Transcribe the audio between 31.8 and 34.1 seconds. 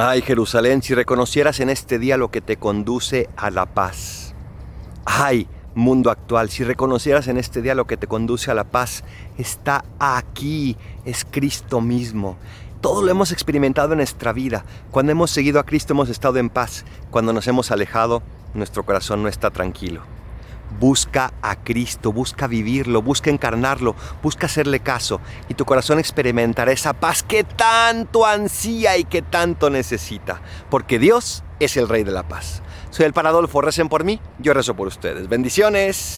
Rey de la Paz. Soy el Paradolfo, recen por